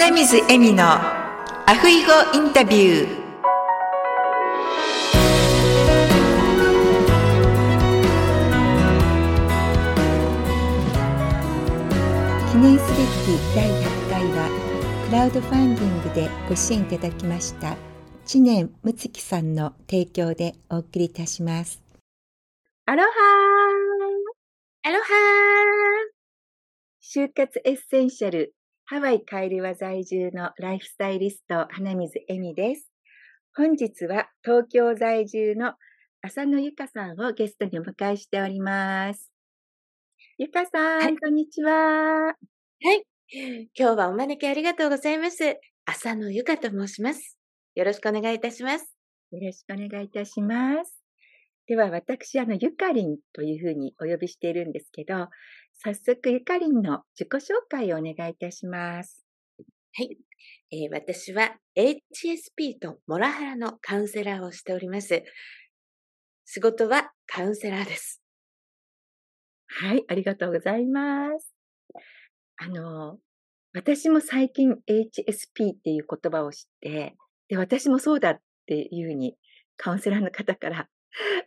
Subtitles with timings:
[0.00, 3.08] 花水恵美のアフイゴインタビュー。
[12.52, 14.48] 記念すべき第100回は
[15.08, 17.76] クラウドファンディングでご支援いただきました
[18.24, 21.82] 知念睦月さんの提供でお送りいたします。
[22.86, 23.08] アロハ
[24.84, 25.04] アロハ
[27.02, 28.54] 就活エッセンシャル
[28.90, 32.90] ハワイカイルワ在住のライフスタイリスト花水恵美です。
[33.54, 35.74] 本日は東京在住の
[36.22, 39.30] 浅野ゆかさんをゲストにお迎えしております。
[40.38, 41.72] ゆかさん、はい、こんにちは。
[41.72, 42.34] は
[42.94, 43.04] い。
[43.30, 45.58] 今日はお招きありがとうございます。
[45.84, 47.36] 浅野ゆかと申します。
[47.74, 48.96] よろしくお願いいたします。
[49.32, 50.98] よろしくお願いいたします。
[51.66, 55.28] では、私、あの、ゆかりんというふうにお呼びしているんですけど、
[55.80, 59.24] 早速、ゆかりんの自己紹介をお願いいたします。
[59.94, 60.18] はい。
[60.70, 65.22] えー、私は HSP とモラハラのカウンセラーをしております。
[66.44, 68.20] 仕事はカウンセラーです。
[69.68, 71.54] はい、ありがとうございます。
[72.56, 73.18] あの、
[73.72, 77.16] 私も最近 HSP っていう言葉を知って、
[77.48, 79.36] で、私もそうだっていうふうに
[79.76, 80.88] カウンセラーの方から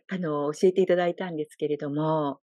[0.08, 2.40] あの、教えていただいたんですけれども、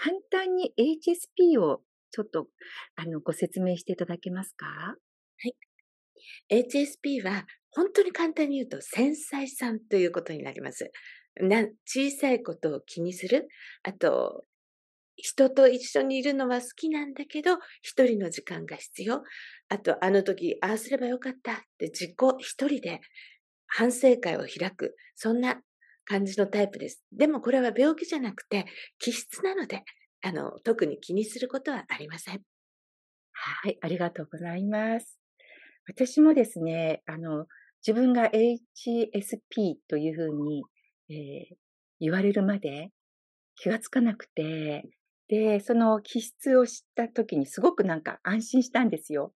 [0.00, 1.82] 簡単に HSP を
[2.12, 2.46] ちょっと、
[2.94, 4.66] あの、ご説明していただけますか？
[4.66, 4.96] は
[5.48, 5.56] い。
[6.50, 10.90] HSP は、本当に簡単に言うと、繊細さんということになります。
[11.40, 13.48] な小さいことを気にする。
[13.82, 14.44] あと、
[15.16, 19.22] 人と一緒にいるのは好きなんだけど、一人の時間が必要。
[19.68, 23.00] あと、あの時、ああすればよかったって自己一人で
[23.66, 24.96] 反省会を開く。
[25.16, 25.60] そんな
[26.08, 27.02] 感じのタイプです。
[27.12, 28.64] でもこれは病気じゃなくて
[28.98, 29.84] 気質なので、
[30.22, 32.40] あの、特に気にすることはありません。
[33.32, 35.18] はい、ありがとうございます。
[35.86, 37.46] 私もですね、あの、
[37.86, 40.64] 自分が HSP というふうに、
[41.10, 41.56] えー、
[42.00, 42.90] 言われるまで
[43.56, 44.88] 気がつかなくて、
[45.28, 49.34] で、その気質を知った時にすごくなんか安心したんですよ。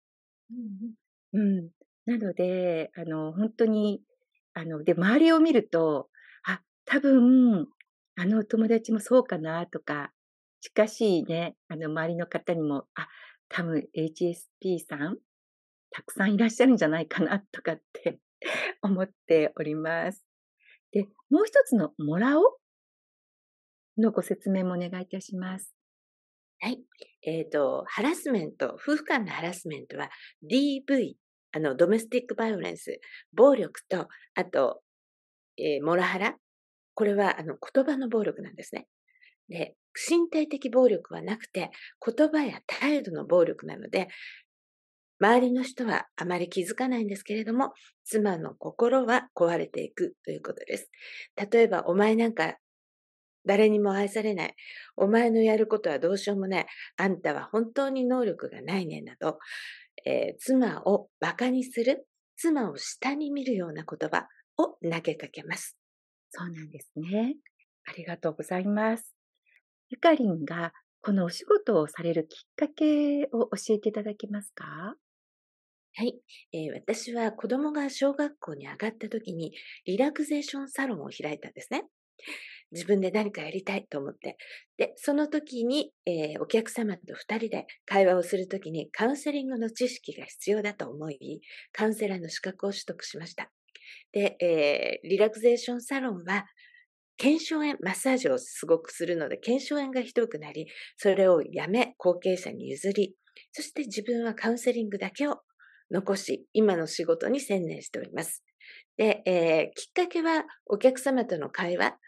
[1.32, 1.70] うん、うん。
[2.06, 4.03] なので、あの、本当に、
[4.54, 6.09] あの、で、周りを見ると、
[6.84, 7.66] 多分、
[8.16, 10.12] あの友達もそうかなとか、
[10.60, 13.08] 近しいね、あの周りの方にも、あ、
[13.48, 15.18] 多分 HSP さん、
[15.91, 18.20] たくさんいらっしゃるんじゃないかなとかって
[18.82, 20.22] 思っております。
[20.92, 22.58] で、もう一つのもらお
[23.98, 25.74] のご説明もお願いいたします。
[26.60, 26.82] はい。
[27.22, 30.10] えっ、ー、と、ハラスメント、夫婦間のハラスメントは
[30.42, 31.14] DV、
[31.52, 33.00] あの、ドメスティックバイオレンス、
[33.32, 34.82] 暴力と、あと、
[35.56, 36.36] えー、モラハラ、
[37.00, 38.87] これはあの言葉の暴力なんですね。
[39.49, 41.71] で、身体的暴力はなくて、
[42.05, 44.09] 言葉や態度の暴力なので、
[45.19, 47.72] 周りの人はあまり気づかないんですけれども、
[48.05, 50.91] 妻の心は壊れていくということです。
[51.50, 52.59] 例えば、お前なんか
[53.47, 54.55] 誰にも愛されない。
[54.94, 56.66] お前のやることはどうしようもない。
[56.99, 59.00] あんたは本当に能力がないね。
[59.00, 59.39] など、
[60.05, 62.06] えー、妻を馬鹿にする、
[62.37, 64.28] 妻を下に見るような言葉
[64.59, 65.79] を投げかけます。
[66.30, 67.36] そうなんですね。
[67.86, 69.14] ありがとうございます。
[69.88, 74.94] ゆかりんがこのお仕事をされるきっかけを教えていただけますか？
[75.96, 76.20] はい、
[76.52, 79.52] えー、私は子供が小学校に上がった時に
[79.86, 81.84] リラクゼーションサロンを開いたんですね。
[82.70, 84.36] 自分で何かやりたいと思って。
[84.76, 91.41] で、その時に、えー、お客様と二人で会話をするときにカウンセリングの知識が必要だと思い、
[91.72, 93.50] カウンセラーの資格を取得しました。
[94.12, 96.47] で、えー、リラクゼーションサロンは、
[97.17, 103.15] 腱鞘炎、マッサージをすごくするので、腱鞘炎がひどくなり、それをやめ、後継者に譲り、
[103.53, 105.41] そして自分はカウンセリングだけを
[105.91, 108.43] 残し、今の仕事に専念しております。
[108.97, 111.99] で、えー、きっかけはお客様との会話、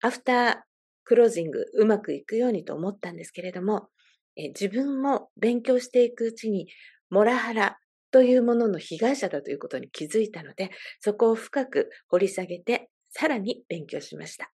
[0.00, 0.56] アフター
[1.04, 3.88] クロージングうまくいくようにと思ったんですけれども、
[4.36, 6.68] えー、自分も勉強していくうちに、
[7.10, 7.78] モラハラ、
[8.10, 10.70] というものの被害者だということに気づいたので、
[11.00, 14.50] そこを深く掘り下げて、さらに勉強しました。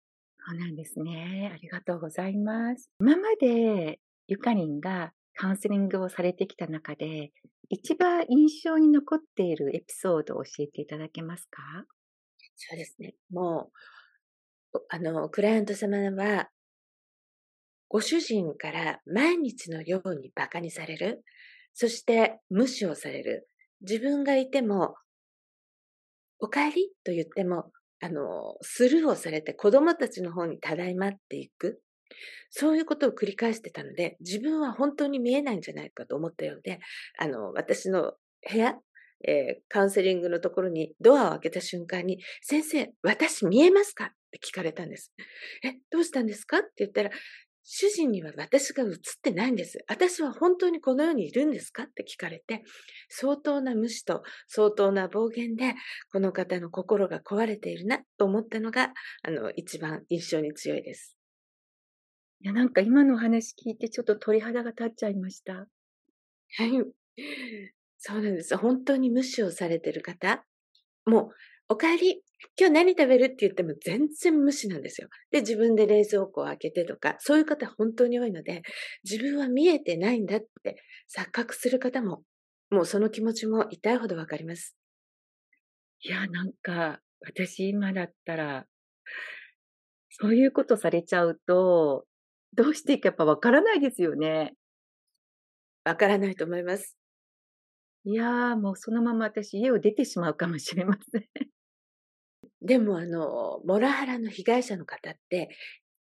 [0.47, 1.51] そうなんですね。
[1.53, 2.91] ありがとうございます。
[3.01, 7.33] 今までゆかりんがカウンセリングをされてきた中で、
[7.69, 11.63] 一番印象に残っているエピソードを教えていただけますか？
[12.57, 13.15] そうですね。
[13.31, 13.71] も
[14.75, 16.51] う、あの、クライアント様は、
[17.89, 21.25] ご主人から毎日のように馬鹿にされる。
[21.81, 23.49] そして無視をされる。
[23.83, 24.97] 自分がいても、
[26.41, 27.71] お帰りと言っても、
[28.01, 31.81] あの、スルーをされて子供たちの方にただいまっていく。
[32.51, 36.81] そういうことを繰り返してたので、自分は本当に見えないんじゃないかと思ったようで、
[37.17, 38.15] あの、私の
[38.51, 38.75] 部屋、
[39.25, 44.07] えー、カウンセリングのところにドアを開けた瞬間に、先生、私見えますか？
[44.07, 45.13] って聞かれたんです。
[45.65, 46.59] え、どうしたんですか？
[46.59, 47.11] って言ったら、
[47.71, 48.91] 主人には私が映っ
[49.23, 49.85] てないんです。
[49.89, 51.83] 私は本当にこの世にいるんですか？
[51.83, 52.63] って聞かれて、
[53.11, 55.75] 相当な無視と相当な暴言で、
[56.11, 61.15] この方の心が壊れているなと思ったのが、あの、一番印象に強いです。
[62.41, 65.53] いや、なんか今のお話聞いてちょっと鳥肌が立っちゃいました。
[65.53, 65.67] は
[66.65, 66.71] い。
[67.99, 68.57] そうなんです。
[68.57, 70.47] 本当に無視をされてる方、
[71.05, 71.29] もう、
[71.71, 72.23] お帰り、
[72.59, 73.25] 今日何食べる？
[73.27, 75.09] って言っても全然無視なんですよ。
[75.31, 78.63] で、自分で冷蔵庫を開けてとか、そういう方本当に多いので、
[79.05, 80.83] 自分は見えてないんだって
[81.15, 82.23] 錯覚する方も、
[82.71, 84.77] もうその気持ちも痛いほどわかります。
[86.01, 88.65] いや、なんか、私今だったら、
[90.11, 92.07] そういうことされちゃうと、
[92.55, 94.55] どうしていいかやっぱわからないですよね。
[95.85, 96.97] わからないと思います。
[98.05, 101.25] いやー、もうそのまま私家を出てしまうかもしれません。
[102.63, 105.49] でもあの、モラハラの被害者の方って、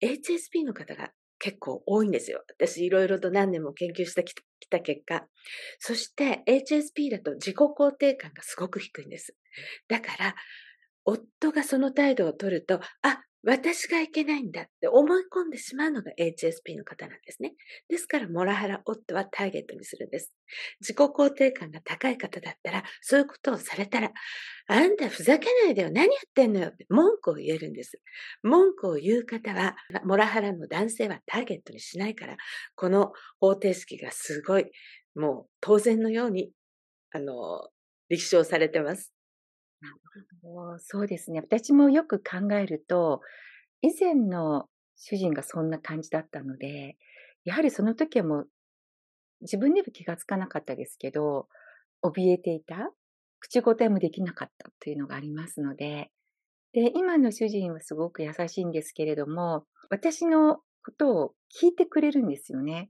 [0.01, 2.44] HSP の方が結構多いんですよ。
[2.50, 4.33] 私いろいろと何年も研究してき
[4.69, 5.27] た結果。
[5.80, 9.36] そして HSP だと自己肯定感がすごく低いんです。
[9.88, 10.36] だから、
[11.06, 17.54] 夫がその態度を取ると、あ、私がいけないんだって思い込んでしまうのが HSP の方なんですね。
[17.88, 20.34] ですから、モラハラ夫はターゲットにするんです。
[20.81, 24.12] 自己肯定感が高い方だったら、そういうことをされたら、
[24.68, 28.01] あんたふざけないでよ、何やってんのよって文句を言えるんです。
[28.44, 32.38] 文句を言う方は、モラハラの男性はターゲットにしないから、
[32.75, 34.66] この方程式がすごい、
[35.16, 36.51] もう当然のように、
[37.12, 37.69] あの、
[38.10, 39.17] 立証されてます。
[40.80, 41.40] そうですね。
[41.40, 43.22] 私もよく考えると、
[43.82, 46.98] 以前の主人がそんな感じだったので、
[47.46, 48.50] やはりその時はもう
[49.42, 51.48] 自分では気がつかなかったですけど、
[52.04, 52.92] 怯えていた、
[53.40, 56.12] 口答えもできなかったというのがありますので、
[56.74, 62.90] で、今の主人はすごく優しいんですけれども、私のことを聞いてくれるんですよね。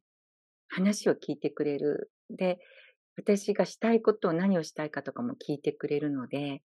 [0.67, 2.11] 話を聞いてくれる。
[2.29, 2.59] で、
[3.17, 6.61] 私がしたいことを何をしたいかとかも聞いてくれるので、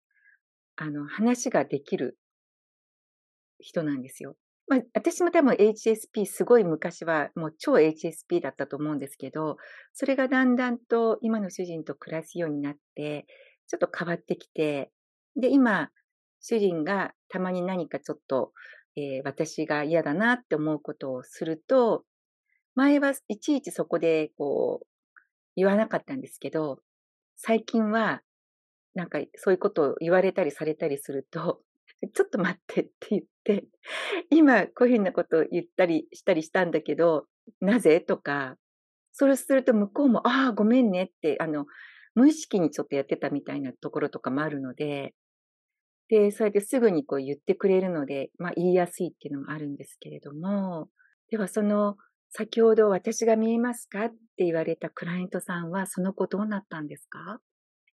[0.77, 2.19] あの、話ができる
[3.59, 4.37] 人なんですよ。
[4.69, 9.57] まあ、私も多分 HSP すごい昔はもう超 HSP だったと思うんですけど、
[9.93, 13.27] それがだんだんと今の主人と暮らすようになって、
[13.69, 14.91] ちょっと変わってきて、
[15.37, 15.91] で、今、
[16.41, 18.53] 主人がたまに何かちょっと、
[18.97, 22.05] えー、私が嫌だなって思うことをすると、
[22.75, 24.87] 前はいちいちそこでこう、
[25.57, 26.79] 言わなかったんですけど、
[27.37, 28.23] 最近は
[28.95, 31.61] なんかそういうことを言われたりされたりすると、
[32.15, 33.65] ちょっと待ってって言って、
[34.31, 37.27] 今こういうふうなことを言ったりしたりしたんだけど、
[37.61, 38.01] なぜ？
[38.01, 38.57] とか、
[39.13, 41.67] それすると向こうも、ああ、ごめんねって、あの、
[42.15, 45.15] 無意識にちょっとやってたみたいなところとかもあるので、
[46.09, 50.89] で、それですぐにこう言ってくれるので、まあ言いやすいっていうのもあるんですけれども、
[51.31, 51.97] ではその、
[52.31, 57.41] 先ほど私が見えますかって言われたクライアントさんは、その後どうなったんですか？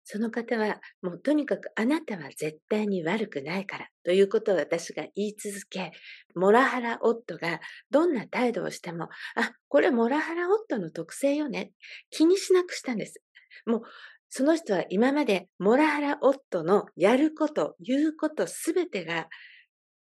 [0.08, 5.92] その方は、もうとにかくあなたは絶対に悪くないからということを私が言い続け、
[6.36, 7.60] モラハラ夫が
[7.90, 11.72] どんな態度をしても、あ、これモラハラ夫の特性よね。
[12.12, 13.20] 気にしなくしたんです。
[13.66, 13.82] もう、
[14.30, 19.28] その人は今までモラハラ夫のやること、言うことすべてが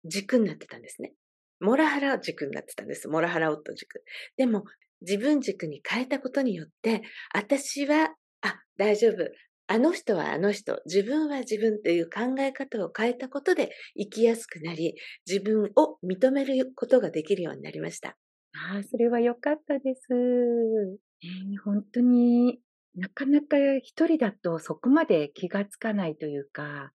[0.06, 1.12] 軸になってたんですね。
[1.60, 3.08] モラハラ軸になってたんです。
[3.08, 4.02] モラハラ夫軸。
[4.38, 4.64] でも、
[5.02, 7.02] 自分軸に変えたことによって、
[7.34, 9.28] 私は、あ、大丈夫。
[9.66, 14.94] あの人はあの人、自分は自分という考え方を変えたことで生きやすくなり、
[15.26, 18.16] 自分を認めることができるようになりました。
[18.54, 20.08] ああ、それは良かったです。
[20.10, 22.60] えー、本当に
[22.94, 26.92] なかなか一人だとそこまで気がつかないというか、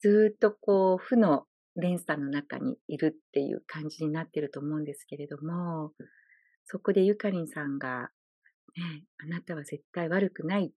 [0.00, 1.44] ずっとこう負の
[1.74, 5.92] 連鎖の中にいるっていう感じになってると思うんですけれども、
[6.64, 8.10] そこでゆかりんさんが、
[8.76, 10.72] ね、あなたは絶対悪くない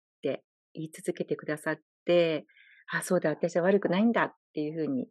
[0.73, 2.45] 言い続けてくださって、
[2.91, 5.07] あ、そうだ、私は悪くないんだっていうふうに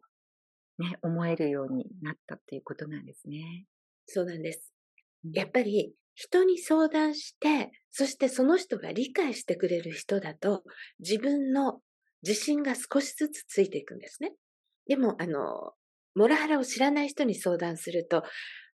[0.79, 3.65] ね、思えるようになったっていうことなんですね。
[4.05, 4.73] そうなんです。
[5.33, 10.63] やっぱり人に相談して、そしてその人が理解してくれる人だと、
[10.99, 11.79] 自分の
[12.23, 14.33] 自信が少しずつついていくんですね。
[14.87, 15.73] でも、あの、
[16.15, 18.23] モラハラを知らない人に相談すると、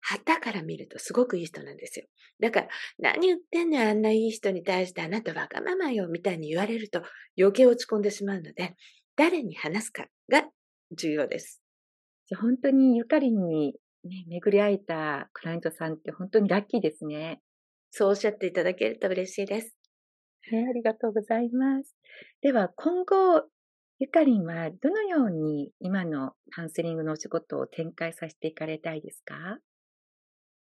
[0.06, 2.06] 旗から見るとすごくいい人なんですよ。
[2.40, 2.68] だから、
[2.98, 7.02] 何言ってんのよ、あんないい人に対してあなたわがままよ、みたいに言われると
[7.38, 8.74] 余計落ち込んでしまうので、
[9.16, 10.44] 誰に話すかが
[10.96, 11.62] 重要です。
[12.26, 17.40] じゃ本当にゆかりんにね、巡り会えたクライアントさんって本当にラッキーですね。
[17.90, 19.74] そうおっしゃっていただけると嬉しいです。
[20.52, 21.96] ね、ありがとうございます。
[22.42, 23.44] では、今後、
[23.98, 29.58] ゆかりんはどのように今のカウンセリングのお仕事を展開させていかれたいですか？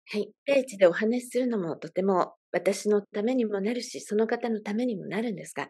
[0.08, 0.30] はい。
[0.46, 5.68] ページでお話しするのもとても私のためにもなるし、その方のためにもなるんですが、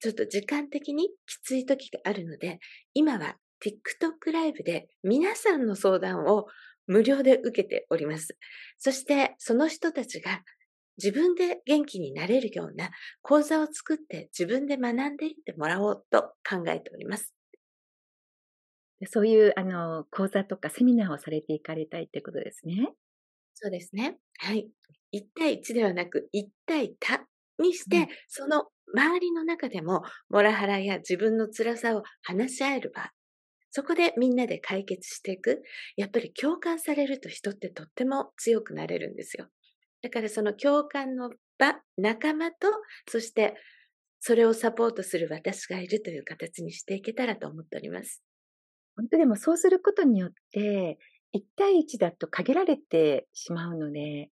[0.00, 2.60] ちょっと時間的にきつい時があるので、
[2.94, 6.46] 今は TikTok ライブで皆さんの相談を
[6.86, 8.36] 無料で受けております。
[8.78, 10.42] そしてその人たちが
[10.96, 12.90] 自分で元気になれるような
[13.22, 17.34] 講座を作って自分で学んでいってもらおうと考えております。
[19.06, 22.94] そういう、あの、講座とかセミナーをされていかれたいってことですね。
[23.62, 24.18] そうですね。
[24.38, 24.68] はい。
[25.12, 27.20] 1対1ではなく、1対多
[27.62, 33.10] にして、うんその周りの中でも、モラハラや自分の辛さを話し合える場。
[33.70, 35.62] そこでみんなで解決していく。
[35.96, 39.48] やっぱり共感されると人ってとっても強くなれるんですよ。
[40.02, 42.68] だからその共感の場、仲間と、
[43.08, 43.56] そして
[44.20, 48.22] それをサポートする私がいるという形にしていけたらと思っております。
[48.96, 50.98] 本当でもそうすることによって、
[51.34, 54.30] 1対1だと限られてしまうので、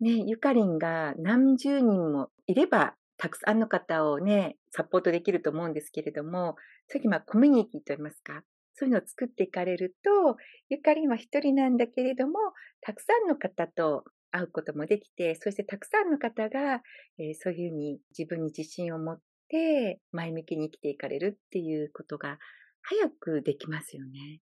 [0.00, 6.56] ね、ゆかりんが何十人もいれば、たくさんの方をね、サポートできると思うんですけれども、
[6.88, 8.42] さっきまあコミュニティと言いますか、
[8.74, 10.36] そういうのを作っていかれると、
[10.70, 12.38] ゆかりんは一人なんだけれども、
[12.80, 16.80] たくさんの方と会うこともできて、そしてたくさんの方が、
[17.18, 22.38] えーそういうふうに自分に自信を持って前向きに生きていかれるっていうことが
[22.82, 24.40] 早くできますよね。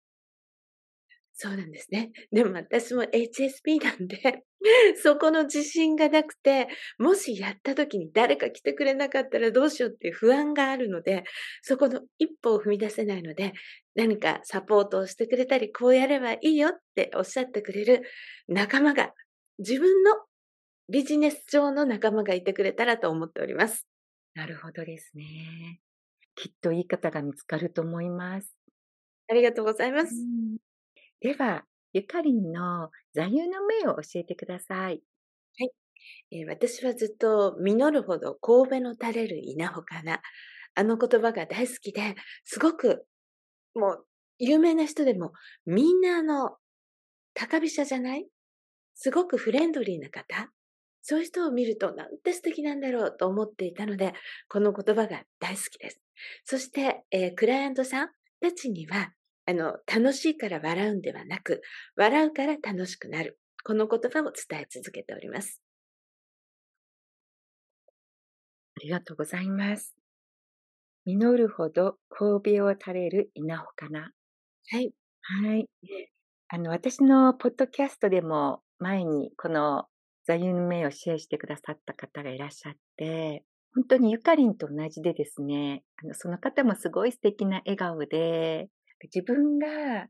[1.34, 2.12] そうなんですね。
[2.32, 4.44] でも私も HSP なんで、
[5.02, 6.68] そこの自信がなくて、
[7.00, 11.24] もしやった時に誰か来てくれなかったらどうしようっていう不安があるので、
[11.64, 13.54] そこの一歩を踏み出せないので、
[13.96, 18.04] 何かサポートをしてくれたり、こうやればいいよっておっしゃってくれる
[18.48, 19.14] 仲間が、
[19.58, 20.12] 自分の
[20.90, 23.88] ビジネス上の仲間がいてくれたらと思っております。
[24.36, 25.82] なるほどですね。
[26.36, 28.56] きっといい方が見つかると思います。
[29.30, 30.28] ありがとうございます。
[31.22, 35.04] では、ゆかりんの座右の銘を教えてください。
[35.60, 35.72] はい
[36.32, 40.22] えー私はずっと実るほど神戸の垂れる稲穂かな。
[40.76, 43.06] あの言葉が大好きで、すごく
[43.76, 44.08] もう
[44.40, 45.34] 有名な人でも
[45.66, 46.58] みんなあの
[47.36, 48.28] 高飛車じゃない？
[48.96, 50.50] すごくフレンドリーな方？
[51.04, 54.14] そういう人を見るとなんて素敵なんだろうと思っていたので、
[54.50, 56.02] この言葉が大好きです。
[56.46, 58.10] そして、えークライアントさん
[58.42, 59.14] たちには、
[59.52, 61.62] あの、楽しいから笑うんではなく、
[61.98, 63.38] 笑うから楽しくなる。
[63.66, 65.62] この言葉を伝え続けております。
[68.78, 69.94] ありがとうございます。
[71.06, 74.12] 実るほど神戸を垂れる稲穂かな。
[74.70, 74.94] はい。
[75.22, 75.68] はい。
[76.48, 79.86] あの、私のポッドキャストでも前にこの
[80.26, 83.44] 座右の銘をシェアしてくださった方がいらっしゃって、
[83.76, 88.70] 本当にゆかりんと同じでですね、あのその方もすごい素敵な笑顔で、
[89.04, 90.08] 自分が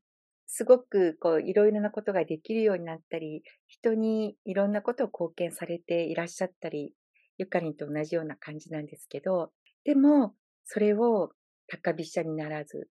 [0.47, 6.93] すごくこういろいろなことができるようになったり、人にいろんなことを貢献されていらっしゃったり、
[7.37, 9.51] ゆかりんと同じような感じなんですけど、
[9.85, 11.31] でもそれを
[11.67, 12.89] 高飛車にならず、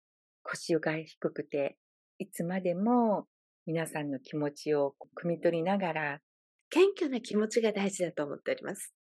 [0.42, 1.76] 腰が低くて、
[2.18, 3.26] いつまでも
[3.66, 6.20] 皆さんの気持ちを汲み取りながら、
[6.70, 8.94] 謙虚な気持ちが大事だと思っております。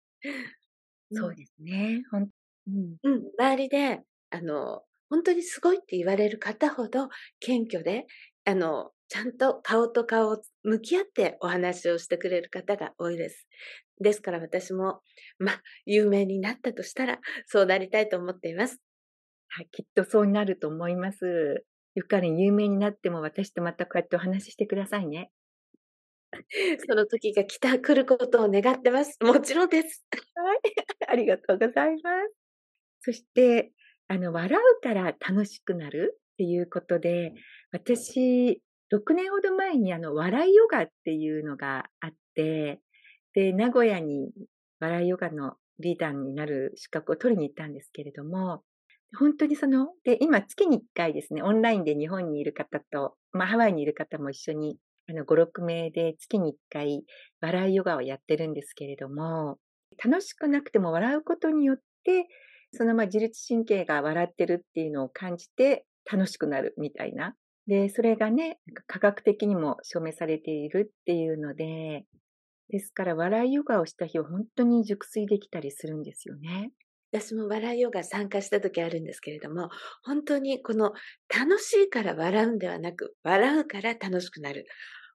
[1.13, 2.03] そうですね。
[2.13, 7.09] うん、うん、周りで、あの、本当にすごいって言われる方ほど
[7.41, 8.07] 謙虚で、
[8.45, 13.47] あの、ちゃんと顔と顔を向き合ってお話をしてくれる方が多いです。
[14.01, 15.01] ですから私も、
[15.39, 18.79] まあ、有名になったとしたら、そうなりたいと思っています。
[19.49, 21.65] はい、きっとそうなると思います。
[21.95, 25.31] ゆかりん有名になっても私とまたこうやってお話ししてくださいね。
[26.87, 29.17] その時が来た、来ることを願ってます。
[29.23, 30.07] もちろんです。
[31.09, 32.35] ありがとうございます。
[33.01, 33.73] そして、
[34.09, 37.35] あの、笑うから楽しくなるっていうことで、
[37.73, 42.81] 私、6年ほど前にあの、笑いヨガっていうのがあって、
[43.35, 44.33] で、名古屋に
[44.81, 48.63] 笑いヨガのリーダーになる資格を取りに行ったんですけれども、
[49.17, 57.05] 本当にその、で、今月に1回ですね、オンラインで日本にいる方と、まあ、ハワイにいる方も一緒に、あの、5、6名で月に1回
[57.41, 59.59] 笑いヨガをやってるんですけれども、
[60.03, 62.27] 楽しくなくても笑うことによって、
[62.73, 67.35] そのまあ自律神経が笑ってるっていうのを感じて楽しくなるみたいな。
[67.67, 72.05] で、それがね、科学的にも証明されているっていうので、
[72.71, 76.73] ですから笑いヨガをした日は本当に熟睡できたりするんですよね。
[77.13, 79.71] 私も笑いヨガ参加した時あるんですけれども、
[80.03, 80.93] 本当にこの
[81.35, 84.67] 楽しいから笑うんではなく、笑うから楽しくなる。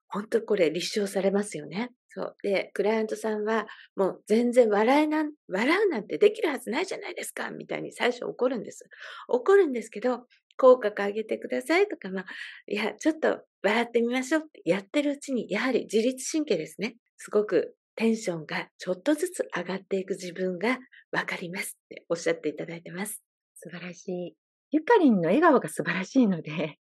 [0.08, 1.90] 本当これ立証されますよね。
[2.08, 2.36] そう。
[2.42, 8.84] で、クライアントさんは、もう全然笑えなん、笑うなんてできるはずないじゃないですか、みたいに最初怒るんです。
[9.28, 12.24] 怒るんですけど、口角上げてくださいとか、まあ、
[12.68, 16.96] いや、ちょっと笑ってみましょうってやってるうちに、やはり自律神経ですね。
[17.16, 20.78] すごくテンションがちょっとずつ上がっていく自分が
[21.12, 23.22] わかりますっておっしゃっていただいてます。
[23.56, 24.36] 素晴らしい。
[24.70, 26.78] ゆかりんの笑顔が素晴らしいので、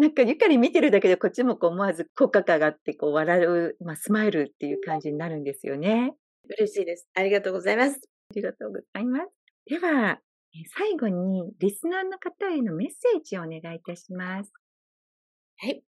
[0.00, 6.14] なんかゆかり見てるだけでこっちもこう思わず口角上がってこう笑う、まあ、スマイルっていう感じになるんですよね。
[6.58, 7.06] 嬉しいです。
[7.14, 8.00] ありがとうございます。
[8.30, 9.26] ありがとうございます。
[9.66, 10.18] では、
[10.74, 14.50] 最後にリスナーの方へのメッセージをお願いいたします。
[15.58, 15.82] はい。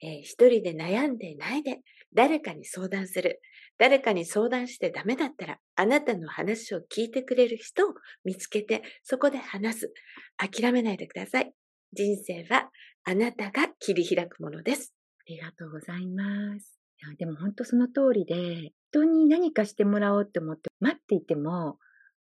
[0.00, 1.80] えー、一人で悩んでないで、
[2.14, 3.42] 誰かに相談する。
[3.76, 7.92] 誰かに相談してダメだったら、あなたの話を聞いてくれる人を
[8.24, 9.92] 見つけて、そこで話す。
[10.38, 11.52] 諦めないでください。
[11.92, 12.70] 人生は
[13.10, 14.92] あなたが切り開くものです。
[15.20, 16.78] ありがとうございます。
[17.02, 21.78] いやでも本当その通りで、人に何かしてもらおうって思って待っていても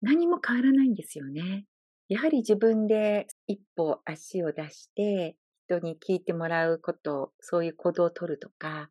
[0.00, 1.64] 何も変わらないんですよね。
[2.08, 5.34] やはり自分で一歩足を出して
[5.66, 8.90] 人に聞いてもらうこと、そういう行動をとるとか、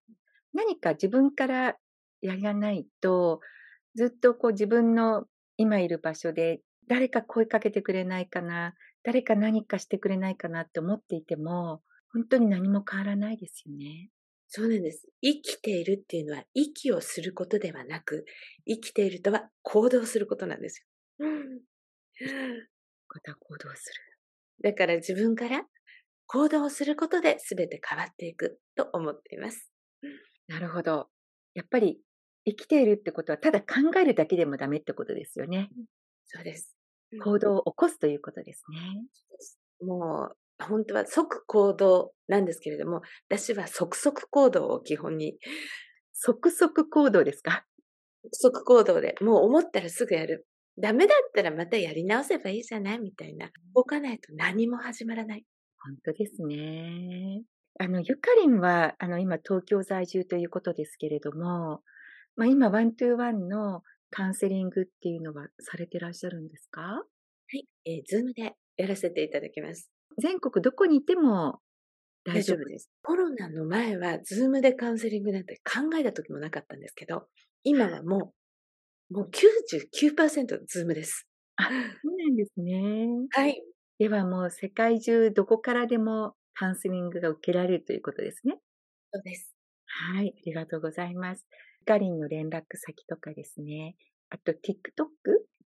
[0.53, 1.77] 何か自分から
[2.21, 3.39] やらないと、
[3.95, 6.59] ずっとこう自分の今いる場所で
[6.89, 14.09] 誰か声かけてくれないかな、誰か何かしてくれないかなって思っていても、本当に何も変わらないですよね。
[14.47, 15.07] そうなんです。
[15.21, 18.25] 生きているっていうのは息をすることではなく、
[18.67, 20.79] 生きているとは行動することなんです
[21.19, 21.27] よ。
[21.27, 21.61] うん。
[23.09, 24.71] また行動する。
[24.71, 25.63] だから自分から
[26.25, 29.71] 行動することで全て変わっていくと思っています。
[30.47, 31.07] なるほど。
[31.53, 31.99] やっぱり
[32.45, 33.67] 生きているってことはただ考
[33.99, 35.69] えるだけでもダメってことですよね。
[36.25, 36.78] そうです。
[37.23, 38.63] 行動を起こすということです
[39.81, 39.87] ね。
[39.87, 45.37] もう、本当は即行動なんですけれども、私は即速行動を基本に。
[46.13, 47.65] 即速行動ですか？
[48.33, 50.45] 即行動で、もう思ったらすぐやる。
[50.77, 52.99] ダメだったらまたやり直せばいいじゃない？
[52.99, 53.49] みたいな。
[53.73, 55.45] 動かないと何も始まらない。
[55.81, 57.43] 本当ですね。
[57.79, 61.81] あの、ゆかりんは、あの、今東京在住ということですけれども、
[62.35, 66.81] まあ今、 one-to-one のカウンセリングっていうのはされてらっしゃるんですか？
[66.81, 67.03] は
[67.53, 69.89] い、えー、ズームでやらせていただきます。
[70.21, 71.59] 全国どこにいても
[72.25, 72.89] 大丈夫です。
[73.01, 77.27] コロナの前はズームでカウンセリングなんて考えた時もなかったんですけど、
[77.63, 78.33] 今はも
[79.11, 81.27] う、もう99%ズームです。
[81.55, 81.71] あ、そう
[82.17, 83.07] なんですね。
[83.31, 83.61] はい。
[83.97, 88.55] ではもう世界中どこからでもカウンセリングが受けられるということですね。
[89.11, 89.53] そうです。
[89.85, 91.45] はい、ありがとうございます。
[91.89, 93.95] かりんの連絡先とかですね、
[94.29, 95.07] あと TikTok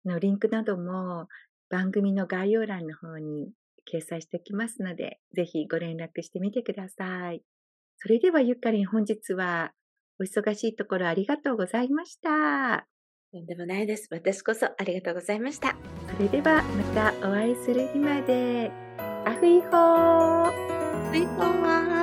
[0.04, 1.28] のリンクなども
[1.70, 3.52] 番組の概要欄の方に
[3.90, 7.42] 掲載しておきますので、ぜひご連絡してみてください。
[7.96, 9.72] それではゆかりん本日は
[10.20, 12.86] お忙しいところありがとうございました。
[13.32, 14.08] とんでもないです。
[14.10, 15.74] 私こそありがとうございました。
[16.14, 18.70] それではまたお会いする日まで。
[19.24, 21.99] アフイホーアフイホー